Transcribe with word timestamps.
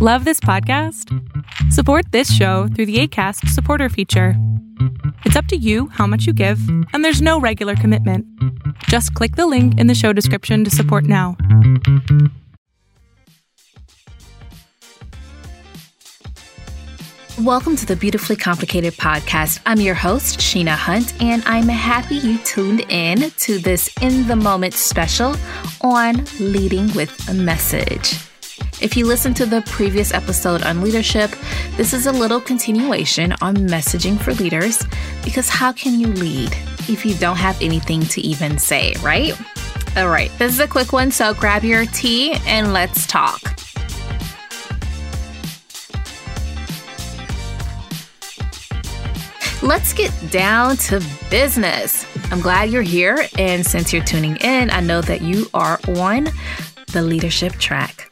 Love 0.00 0.24
this 0.24 0.38
podcast? 0.38 1.12
Support 1.72 2.12
this 2.12 2.32
show 2.32 2.68
through 2.68 2.86
the 2.86 3.00
ACAST 3.00 3.48
supporter 3.48 3.88
feature. 3.88 4.34
It's 5.24 5.34
up 5.34 5.46
to 5.46 5.56
you 5.56 5.88
how 5.88 6.06
much 6.06 6.24
you 6.24 6.32
give, 6.32 6.60
and 6.92 7.04
there's 7.04 7.20
no 7.20 7.40
regular 7.40 7.74
commitment. 7.74 8.24
Just 8.84 9.12
click 9.14 9.34
the 9.34 9.48
link 9.48 9.76
in 9.80 9.88
the 9.88 9.96
show 9.96 10.12
description 10.12 10.62
to 10.62 10.70
support 10.70 11.02
now. 11.02 11.36
Welcome 17.40 17.74
to 17.74 17.84
the 17.84 17.96
Beautifully 17.98 18.36
Complicated 18.36 18.92
podcast. 18.92 19.60
I'm 19.66 19.80
your 19.80 19.96
host, 19.96 20.38
Sheena 20.38 20.76
Hunt, 20.76 21.20
and 21.20 21.42
I'm 21.44 21.68
happy 21.68 22.14
you 22.14 22.38
tuned 22.44 22.84
in 22.88 23.32
to 23.32 23.58
this 23.58 23.92
In 24.00 24.28
the 24.28 24.36
Moment 24.36 24.74
special 24.74 25.34
on 25.80 26.24
Leading 26.38 26.94
with 26.94 27.28
a 27.28 27.34
Message. 27.34 28.27
If 28.80 28.96
you 28.96 29.06
listened 29.06 29.36
to 29.38 29.46
the 29.46 29.60
previous 29.62 30.14
episode 30.14 30.62
on 30.62 30.82
leadership, 30.82 31.32
this 31.76 31.92
is 31.92 32.06
a 32.06 32.12
little 32.12 32.40
continuation 32.40 33.32
on 33.40 33.56
messaging 33.56 34.20
for 34.20 34.32
leaders 34.34 34.84
because 35.24 35.48
how 35.48 35.72
can 35.72 35.98
you 35.98 36.06
lead 36.06 36.52
if 36.88 37.04
you 37.04 37.14
don't 37.16 37.36
have 37.36 37.60
anything 37.60 38.02
to 38.02 38.20
even 38.20 38.56
say, 38.56 38.94
right? 39.02 39.36
All 39.96 40.08
right, 40.08 40.30
this 40.38 40.52
is 40.52 40.60
a 40.60 40.68
quick 40.68 40.92
one, 40.92 41.10
so 41.10 41.34
grab 41.34 41.64
your 41.64 41.86
tea 41.86 42.34
and 42.46 42.72
let's 42.72 43.04
talk. 43.06 43.40
Let's 49.60 49.92
get 49.92 50.12
down 50.30 50.76
to 50.76 51.04
business. 51.30 52.06
I'm 52.30 52.40
glad 52.40 52.70
you're 52.70 52.82
here, 52.82 53.26
and 53.36 53.66
since 53.66 53.92
you're 53.92 54.04
tuning 54.04 54.36
in, 54.36 54.70
I 54.70 54.78
know 54.80 55.00
that 55.00 55.20
you 55.20 55.48
are 55.52 55.80
on 55.88 56.28
the 56.92 57.02
leadership 57.02 57.54
track. 57.54 58.07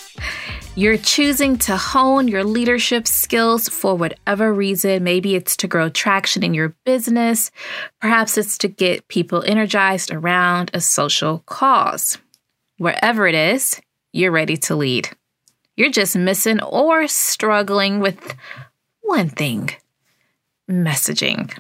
You're 0.79 0.99
choosing 0.99 1.57
to 1.61 1.75
hone 1.79 2.29
your 2.29 2.45
leadership 2.45 3.07
skills 3.07 3.67
for 3.67 3.95
whatever 3.95 4.53
reason. 4.53 5.05
Maybe 5.05 5.35
it's 5.35 5.57
to 5.57 5.67
grow 5.67 5.89
traction 5.89 6.43
in 6.43 6.53
your 6.53 6.77
business, 6.85 7.51
perhaps 7.99 8.37
it's 8.37 8.59
to 8.59 8.69
get 8.69 9.09
people 9.09 9.43
energized 9.47 10.13
around 10.13 10.71
a 10.75 10.83
social 10.83 11.39
cause. 11.47 12.19
Wherever 12.77 13.27
it 13.27 13.35
is, 13.35 13.81
you're 14.13 14.31
ready 14.31 14.59
to 14.59 14.77
lead. 14.77 15.09
You're 15.79 15.91
just 15.91 16.15
missing 16.15 16.63
or 16.63 17.09
struggling 17.09 18.01
with 18.01 18.37
one 19.01 19.31
thing 19.31 19.71
messaging. 20.71 21.59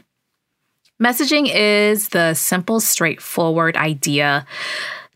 Messaging 1.02 1.50
is 1.50 2.10
the 2.10 2.34
simple, 2.34 2.80
straightforward 2.80 3.78
idea 3.78 4.44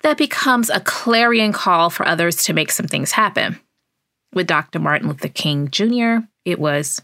that 0.01 0.17
becomes 0.17 0.71
a 0.71 0.81
clarion 0.81 1.53
call 1.53 1.91
for 1.91 2.07
others 2.07 2.45
to 2.45 2.55
make 2.55 2.73
some 2.73 2.87
things 2.87 3.13
happen. 3.13 3.61
With 4.33 4.47
Dr. 4.47 4.79
Martin 4.79 5.09
Luther 5.09 5.29
King 5.29 5.69
Jr., 5.71 6.19
it 6.45 6.59
was, 6.59 7.03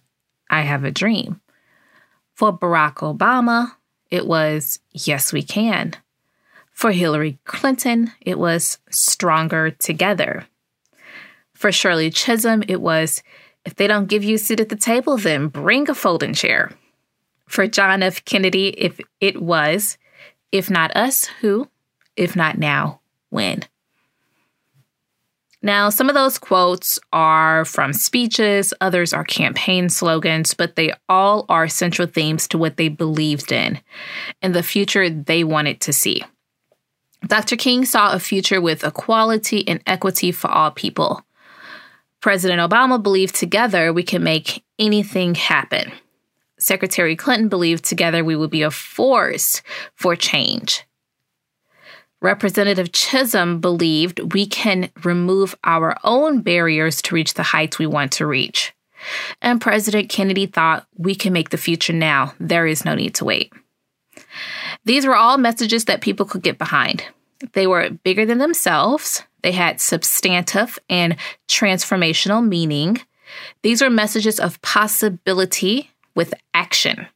I 0.49 0.63
have 0.63 0.85
a 0.85 0.91
dream. 0.91 1.41
For 2.35 2.57
Barack 2.57 2.97
Obama, 2.97 3.73
it 4.11 4.27
was, 4.27 4.79
Yes, 4.93 5.33
we 5.33 5.43
can. 5.43 5.95
For 6.73 6.93
Hillary 6.93 7.39
Clinton, 7.45 8.13
it 8.21 8.39
was 8.39 8.79
Stronger 8.91 9.71
Together. 9.71 10.47
For 11.55 11.73
Shirley 11.73 12.11
Chisholm, 12.11 12.63
it 12.69 12.81
was, 12.81 13.23
if 13.65 13.75
they 13.75 13.87
don't 13.87 14.09
give 14.09 14.23
you 14.23 14.35
a 14.35 14.39
seat 14.39 14.61
at 14.61 14.69
the 14.69 14.77
table, 14.77 15.17
then 15.17 15.49
bring 15.49 15.89
a 15.89 15.95
folding 15.95 16.35
chair. 16.35 16.71
For 17.49 17.67
John 17.67 18.03
F. 18.03 18.25
Kennedy, 18.25 18.69
if 18.69 19.01
it 19.21 19.41
was, 19.41 19.97
if 20.53 20.69
not 20.69 20.95
us, 20.95 21.25
who? 21.41 21.69
If 22.15 22.37
not 22.37 22.59
now, 22.59 23.01
when? 23.31 23.65
Now, 25.67 25.91
some 25.91 26.09
of 26.09 26.15
those 26.15 26.39
quotes 26.39 27.01
are 27.13 27.65
from 27.65 27.93
speeches, 27.93 28.73
others 28.81 29.13
are 29.13 29.25
campaign 29.25 29.89
slogans, 29.89 30.55
but 30.55 30.77
they 30.77 30.93
all 31.09 31.45
are 31.49 31.67
central 31.67 32.07
themes 32.07 32.47
to 32.49 32.57
what 32.57 32.77
they 32.77 32.89
believed 32.89 33.51
in 33.51 33.81
and 34.41 34.55
the 34.55 34.63
future 34.63 35.11
they 35.11 35.43
wanted 35.43 35.81
to 35.81 35.93
see. 35.93 36.23
Dr. 37.27 37.57
King 37.57 37.85
saw 37.85 38.13
a 38.13 38.21
future 38.21 38.61
with 38.61 38.85
equality 38.85 39.67
and 39.67 39.83
equity 39.89 40.31
for 40.31 40.49
all 40.49 40.71
people. 40.71 41.27
President 42.21 42.61
Obama 42.61 43.03
believed 43.03 43.35
together 43.35 43.93
we 43.93 44.05
can 44.05 44.23
make 44.23 44.63
anything 44.79 45.35
happen. 45.35 45.91
Secretary 46.61 47.17
Clinton 47.17 47.49
believed 47.49 47.85
together 47.85 48.23
we 48.23 48.37
would 48.37 48.51
be 48.51 48.63
a 48.63 48.71
force 48.71 49.63
for 49.97 50.15
change. 50.15 50.85
Representative 52.23 52.93
Chisholm 52.93 53.61
believed 53.61 54.33
we 54.33 54.47
can 54.47 54.91
remove 55.05 55.55
our 55.65 55.97
own 56.03 56.41
barriers 56.41 57.03
to 57.03 57.15
reach 57.15 57.35
the 57.35 57.43
heights 57.43 57.79
we 57.79 57.87
want 57.87 58.13
to 58.13 58.27
reach. 58.27 58.73
And 59.43 59.61
President 59.61 60.09
Kennedy 60.09 60.47
thought 60.47 60.87
we 60.97 61.15
can 61.15 61.33
make 61.33 61.51
the 61.51 61.59
future 61.59 61.93
now. 61.93 62.35
There 62.41 62.67
is 62.67 62.85
no 62.85 62.95
need 62.95 63.15
to 63.17 63.25
wait. 63.25 63.53
These 64.85 65.07
were 65.07 65.17
all 65.17 65.37
messages 65.37 65.85
that 65.85 66.01
people 66.01 66.27
could 66.27 66.43
get 66.43 66.59
behind. 66.59 67.05
They 67.53 67.67
were 67.67 67.91
bigger 67.91 68.25
than 68.25 68.39
themselves, 68.39 69.23
they 69.43 69.53
had 69.53 69.81
substantive 69.81 70.79
and 70.89 71.17
transformational 71.49 72.47
meaning. 72.47 72.99
These 73.63 73.83
were 73.83 73.91
messages 73.91 74.41
of 74.41 74.61
possibility 74.63 75.91
with 76.15 76.35
action. 76.55 77.07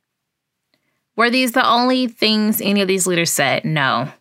Were 1.17 1.31
these 1.31 1.53
the 1.53 1.69
only 1.69 2.07
things 2.07 2.61
any 2.61 2.83
of 2.83 2.89
these 2.89 3.07
leaders 3.07 3.31
said? 3.31 3.65
No. 3.65 4.13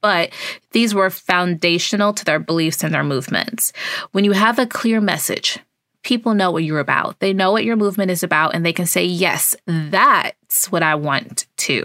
But 0.00 0.32
these 0.72 0.94
were 0.94 1.10
foundational 1.10 2.12
to 2.14 2.24
their 2.24 2.38
beliefs 2.38 2.82
and 2.82 2.94
their 2.94 3.04
movements. 3.04 3.72
When 4.12 4.24
you 4.24 4.32
have 4.32 4.58
a 4.58 4.66
clear 4.66 5.00
message, 5.00 5.58
people 6.02 6.34
know 6.34 6.50
what 6.50 6.64
you're 6.64 6.80
about. 6.80 7.18
They 7.20 7.32
know 7.32 7.52
what 7.52 7.64
your 7.64 7.76
movement 7.76 8.10
is 8.10 8.22
about, 8.22 8.54
and 8.54 8.64
they 8.64 8.72
can 8.72 8.86
say, 8.86 9.04
Yes, 9.04 9.54
that's 9.66 10.72
what 10.72 10.82
I 10.82 10.94
want 10.94 11.46
to. 11.58 11.84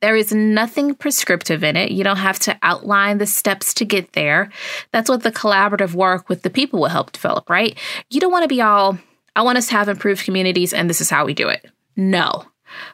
There 0.00 0.16
is 0.16 0.34
nothing 0.34 0.94
prescriptive 0.94 1.64
in 1.64 1.76
it. 1.76 1.90
You 1.90 2.04
don't 2.04 2.18
have 2.18 2.38
to 2.40 2.58
outline 2.62 3.16
the 3.16 3.26
steps 3.26 3.72
to 3.74 3.86
get 3.86 4.12
there. 4.12 4.50
That's 4.92 5.08
what 5.08 5.22
the 5.22 5.32
collaborative 5.32 5.94
work 5.94 6.28
with 6.28 6.42
the 6.42 6.50
people 6.50 6.80
will 6.80 6.88
help 6.88 7.12
develop, 7.12 7.48
right? 7.48 7.78
You 8.10 8.20
don't 8.20 8.32
want 8.32 8.42
to 8.42 8.48
be 8.48 8.60
all, 8.60 8.98
I 9.34 9.40
want 9.40 9.56
us 9.56 9.68
to 9.68 9.72
have 9.72 9.88
improved 9.88 10.24
communities 10.24 10.74
and 10.74 10.90
this 10.90 11.00
is 11.00 11.08
how 11.08 11.24
we 11.24 11.32
do 11.32 11.48
it. 11.48 11.70
No. 11.96 12.44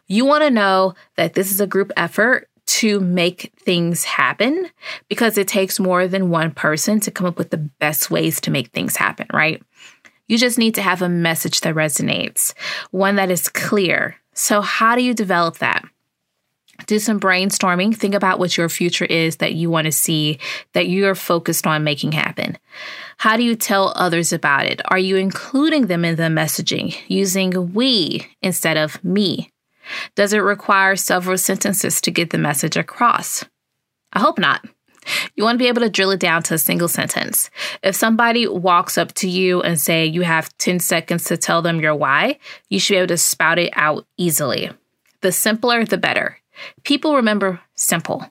You 0.06 0.25
want 0.25 0.44
to 0.44 0.50
know 0.50 0.94
that 1.16 1.34
this 1.34 1.50
is 1.50 1.60
a 1.60 1.66
group 1.66 1.91
effort 1.97 2.48
to 2.80 2.98
make 2.98 3.52
things 3.58 4.04
happen 4.04 4.70
because 5.08 5.36
it 5.36 5.46
takes 5.46 5.78
more 5.78 6.08
than 6.08 6.30
one 6.30 6.50
person 6.50 6.98
to 7.00 7.10
come 7.10 7.26
up 7.26 7.36
with 7.36 7.50
the 7.50 7.58
best 7.58 8.10
ways 8.10 8.41
to 8.41 8.50
make 8.50 8.68
things 8.68 8.96
happen, 8.96 9.26
right? 9.34 9.62
You 10.28 10.38
just 10.38 10.56
need 10.56 10.74
to 10.76 10.82
have 10.82 11.02
a 11.02 11.08
message 11.08 11.60
that 11.60 11.74
resonates, 11.74 12.54
one 12.91 13.16
that 13.16 13.30
is 13.30 13.48
clear. 13.48 14.16
So, 14.32 14.62
how 14.62 14.96
do 14.96 15.02
you 15.02 15.12
develop 15.12 15.58
that? 15.58 15.84
do 16.86 16.98
some 16.98 17.20
brainstorming. 17.20 17.94
Think 17.94 18.14
about 18.14 18.38
what 18.38 18.56
your 18.56 18.70
future 18.70 19.04
is 19.04 19.36
that 19.36 19.52
you 19.52 19.70
want 19.70 19.84
to 19.84 19.92
see, 19.92 20.38
that 20.72 20.88
you're 20.88 21.14
focused 21.14 21.66
on 21.66 21.84
making 21.84 22.12
happen. 22.12 22.56
How 23.18 23.36
do 23.36 23.42
you 23.42 23.54
tell 23.54 23.92
others 23.97 24.32
about 24.32 24.64
it? 24.64 24.80
Are 24.86 24.98
you 24.98 25.16
including 25.16 25.88
them 25.88 26.06
in 26.06 26.16
the 26.16 26.22
messaging 26.24 26.97
using 27.06 27.74
we 27.74 28.26
instead 28.41 28.78
of 28.78 29.02
me? 29.04 29.50
Does 30.15 30.33
it 30.33 30.39
require 30.39 30.97
several 30.97 31.39
sentences 31.39 32.01
to 32.03 32.11
get 32.11 32.31
the 32.31 32.39
message 32.39 32.77
across? 32.77 33.45
I 34.12 34.21
hope 34.21 34.39
not. 34.39 34.65
You 35.34 35.45
want 35.45 35.56
to 35.56 35.62
be 35.62 35.69
able 35.69 35.81
to 35.81 35.91
drill 35.91 36.11
it 36.11 36.21
down 36.21 36.43
to 36.45 36.55
a 36.55 36.59
single 36.59 36.89
sentence. 36.89 37.51
If 37.83 37.95
somebody 37.95 38.47
walks 38.47 38.99
up 38.99 39.15
to 39.15 39.28
you 39.28 39.62
and 39.62 39.81
say 39.81 40.05
you 40.05 40.23
have 40.23 40.56
10 40.59 40.78
seconds 40.81 41.25
to 41.25 41.37
tell 41.37 41.62
them 41.62 41.81
your 41.81 41.95
why, 41.95 42.39
you 42.69 42.78
should 42.78 42.95
be 42.95 42.99
able 42.99 43.09
to 43.09 43.17
spout 43.17 43.59
it 43.59 43.73
out 43.75 44.06
easily. 44.17 44.71
The 45.23 45.33
simpler, 45.33 45.84
the 45.84 45.99
better. 45.99 46.39
People 46.84 47.17
remember 47.17 47.61
simple. 47.75 48.31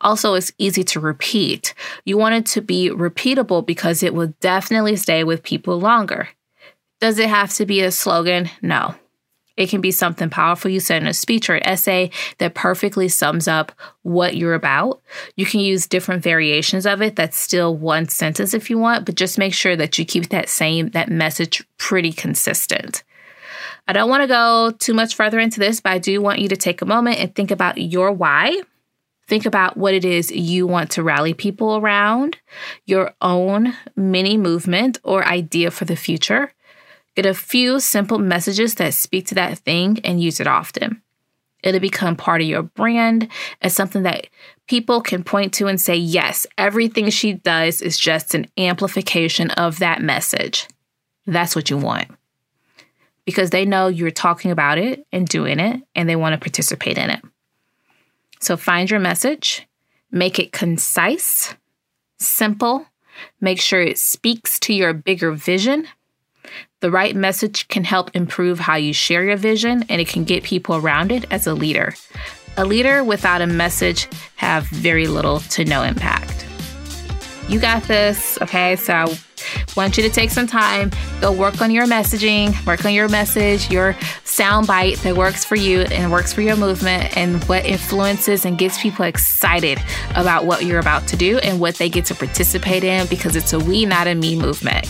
Also, 0.00 0.34
it's 0.34 0.52
easy 0.58 0.84
to 0.84 1.00
repeat. 1.00 1.74
You 2.04 2.16
want 2.18 2.34
it 2.34 2.46
to 2.46 2.60
be 2.60 2.90
repeatable 2.90 3.64
because 3.64 4.02
it 4.02 4.14
will 4.14 4.34
definitely 4.40 4.96
stay 4.96 5.24
with 5.24 5.42
people 5.42 5.78
longer. 5.80 6.28
Does 7.00 7.18
it 7.18 7.28
have 7.28 7.52
to 7.54 7.66
be 7.66 7.80
a 7.80 7.90
slogan? 7.90 8.50
No. 8.62 8.94
It 9.56 9.68
can 9.68 9.80
be 9.80 9.92
something 9.92 10.30
powerful 10.30 10.70
you 10.70 10.80
said 10.80 11.02
in 11.02 11.08
a 11.08 11.14
speech 11.14 11.48
or 11.48 11.60
essay 11.62 12.10
that 12.38 12.54
perfectly 12.54 13.08
sums 13.08 13.46
up 13.46 13.72
what 14.02 14.36
you're 14.36 14.54
about. 14.54 15.00
You 15.36 15.46
can 15.46 15.60
use 15.60 15.86
different 15.86 16.22
variations 16.22 16.86
of 16.86 17.00
it. 17.00 17.14
That's 17.14 17.36
still 17.36 17.76
one 17.76 18.08
sentence 18.08 18.52
if 18.52 18.68
you 18.68 18.78
want, 18.78 19.06
but 19.06 19.14
just 19.14 19.38
make 19.38 19.54
sure 19.54 19.76
that 19.76 19.98
you 19.98 20.04
keep 20.04 20.30
that 20.30 20.48
same 20.48 20.90
that 20.90 21.08
message 21.08 21.62
pretty 21.78 22.12
consistent. 22.12 23.04
I 23.86 23.92
don't 23.92 24.08
want 24.08 24.22
to 24.22 24.26
go 24.26 24.72
too 24.78 24.94
much 24.94 25.14
further 25.14 25.38
into 25.38 25.60
this, 25.60 25.80
but 25.80 25.92
I 25.92 25.98
do 25.98 26.20
want 26.20 26.38
you 26.38 26.48
to 26.48 26.56
take 26.56 26.80
a 26.80 26.86
moment 26.86 27.18
and 27.18 27.34
think 27.34 27.50
about 27.50 27.78
your 27.78 28.10
why. 28.10 28.62
Think 29.26 29.46
about 29.46 29.76
what 29.76 29.94
it 29.94 30.04
is 30.04 30.30
you 30.30 30.66
want 30.66 30.90
to 30.92 31.02
rally 31.02 31.32
people 31.32 31.76
around, 31.76 32.38
your 32.86 33.14
own 33.22 33.74
mini 33.96 34.36
movement 34.36 34.98
or 35.02 35.24
idea 35.24 35.70
for 35.70 35.84
the 35.84 35.96
future. 35.96 36.52
Get 37.14 37.26
a 37.26 37.34
few 37.34 37.80
simple 37.80 38.18
messages 38.18 38.74
that 38.76 38.94
speak 38.94 39.26
to 39.28 39.34
that 39.36 39.58
thing 39.58 40.00
and 40.04 40.20
use 40.20 40.40
it 40.40 40.46
often. 40.46 41.00
It'll 41.62 41.80
become 41.80 42.16
part 42.16 42.42
of 42.42 42.46
your 42.46 42.62
brand 42.62 43.28
and 43.62 43.72
something 43.72 44.02
that 44.02 44.26
people 44.66 45.00
can 45.00 45.24
point 45.24 45.54
to 45.54 45.66
and 45.66 45.80
say, 45.80 45.96
yes, 45.96 46.46
everything 46.58 47.08
she 47.10 47.32
does 47.32 47.80
is 47.80 47.96
just 47.96 48.34
an 48.34 48.48
amplification 48.58 49.50
of 49.52 49.78
that 49.78 50.02
message. 50.02 50.68
that's 51.26 51.56
what 51.56 51.70
you 51.70 51.78
want. 51.78 52.08
Because 53.24 53.50
they 53.50 53.64
know 53.64 53.88
you're 53.88 54.10
talking 54.10 54.50
about 54.50 54.76
it 54.76 55.06
and 55.10 55.26
doing 55.26 55.58
it, 55.58 55.80
and 55.94 56.08
they 56.08 56.16
want 56.16 56.34
to 56.34 56.38
participate 56.38 56.98
in 56.98 57.08
it. 57.08 57.22
So 58.40 58.58
find 58.58 58.90
your 58.90 59.00
message, 59.00 59.66
make 60.10 60.38
it 60.38 60.52
concise, 60.52 61.54
simple, 62.18 62.86
make 63.40 63.60
sure 63.60 63.80
it 63.80 63.98
speaks 63.98 64.60
to 64.60 64.74
your 64.74 64.92
bigger 64.92 65.32
vision. 65.32 65.88
The 66.84 66.90
right 66.90 67.16
message 67.16 67.66
can 67.68 67.82
help 67.82 68.10
improve 68.14 68.60
how 68.60 68.76
you 68.76 68.92
share 68.92 69.24
your 69.24 69.38
vision 69.38 69.86
and 69.88 70.02
it 70.02 70.06
can 70.06 70.24
get 70.24 70.42
people 70.42 70.76
around 70.76 71.12
it 71.12 71.24
as 71.30 71.46
a 71.46 71.54
leader. 71.54 71.94
A 72.58 72.66
leader 72.66 73.02
without 73.02 73.40
a 73.40 73.46
message 73.46 74.06
have 74.36 74.66
very 74.66 75.06
little 75.06 75.40
to 75.40 75.64
no 75.64 75.82
impact. 75.82 76.46
You 77.48 77.58
got 77.58 77.84
this, 77.84 78.36
okay? 78.42 78.76
So 78.76 78.92
I 78.92 79.16
want 79.74 79.96
you 79.96 80.02
to 80.02 80.10
take 80.10 80.28
some 80.28 80.46
time, 80.46 80.90
go 81.22 81.32
work 81.32 81.62
on 81.62 81.70
your 81.70 81.86
messaging, 81.86 82.54
work 82.66 82.84
on 82.84 82.92
your 82.92 83.08
message, 83.08 83.70
your 83.70 83.96
sound 84.24 84.66
bite 84.66 84.98
that 84.98 85.16
works 85.16 85.42
for 85.42 85.56
you 85.56 85.80
and 85.84 86.12
works 86.12 86.34
for 86.34 86.42
your 86.42 86.56
movement, 86.56 87.16
and 87.16 87.42
what 87.44 87.64
influences 87.64 88.44
and 88.44 88.58
gets 88.58 88.78
people 88.82 89.06
excited 89.06 89.80
about 90.16 90.44
what 90.44 90.66
you're 90.66 90.80
about 90.80 91.08
to 91.08 91.16
do 91.16 91.38
and 91.38 91.60
what 91.60 91.76
they 91.76 91.88
get 91.88 92.04
to 92.04 92.14
participate 92.14 92.84
in 92.84 93.06
because 93.06 93.36
it's 93.36 93.54
a 93.54 93.58
we, 93.58 93.86
not 93.86 94.06
a 94.06 94.14
me 94.14 94.38
movement. 94.38 94.86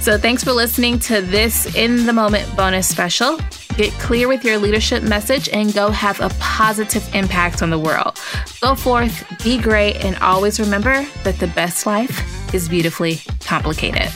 So, 0.00 0.16
thanks 0.16 0.42
for 0.44 0.52
listening 0.52 1.00
to 1.00 1.20
this 1.20 1.74
In 1.74 2.06
the 2.06 2.12
Moment 2.12 2.56
bonus 2.56 2.88
special. 2.88 3.38
Get 3.76 3.92
clear 3.94 4.26
with 4.26 4.44
your 4.44 4.56
leadership 4.56 5.02
message 5.02 5.48
and 5.50 5.74
go 5.74 5.90
have 5.90 6.20
a 6.20 6.30
positive 6.40 7.06
impact 7.14 7.62
on 7.62 7.70
the 7.70 7.78
world. 7.78 8.18
Go 8.60 8.74
forth, 8.74 9.24
be 9.42 9.58
great, 9.58 9.96
and 10.04 10.16
always 10.16 10.58
remember 10.58 11.04
that 11.24 11.38
the 11.38 11.48
best 11.48 11.84
life 11.84 12.54
is 12.54 12.68
beautifully 12.68 13.20
complicated. 13.40 14.10